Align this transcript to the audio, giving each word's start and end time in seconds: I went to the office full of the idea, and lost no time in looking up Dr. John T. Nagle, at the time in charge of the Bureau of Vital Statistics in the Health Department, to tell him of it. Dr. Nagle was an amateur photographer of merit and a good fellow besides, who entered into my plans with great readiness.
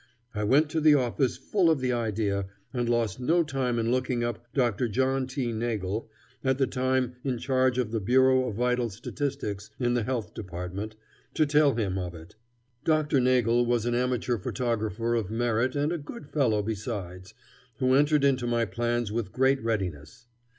I 0.33 0.43
went 0.43 0.67
to 0.71 0.81
the 0.81 0.95
office 0.95 1.37
full 1.37 1.69
of 1.69 1.79
the 1.79 1.91
idea, 1.93 2.47
and 2.73 2.89
lost 2.89 3.19
no 3.19 3.43
time 3.43 3.77
in 3.77 3.91
looking 3.91 4.23
up 4.23 4.43
Dr. 4.51 4.87
John 4.89 5.27
T. 5.27 5.53
Nagle, 5.53 6.09
at 6.43 6.57
the 6.57 6.65
time 6.65 7.17
in 7.23 7.37
charge 7.37 7.77
of 7.77 7.91
the 7.91 7.99
Bureau 7.99 8.47
of 8.47 8.55
Vital 8.55 8.89
Statistics 8.89 9.69
in 9.79 9.93
the 9.93 10.01
Health 10.01 10.33
Department, 10.33 10.95
to 11.35 11.45
tell 11.45 11.75
him 11.75 11.99
of 11.99 12.15
it. 12.15 12.33
Dr. 12.83 13.19
Nagle 13.19 13.63
was 13.63 13.85
an 13.85 13.93
amateur 13.93 14.39
photographer 14.39 15.13
of 15.13 15.29
merit 15.29 15.75
and 15.75 15.91
a 15.91 15.99
good 15.99 16.25
fellow 16.25 16.63
besides, 16.63 17.35
who 17.77 17.93
entered 17.93 18.23
into 18.23 18.47
my 18.47 18.65
plans 18.65 19.11
with 19.11 19.31
great 19.31 19.63
readiness. 19.63 20.25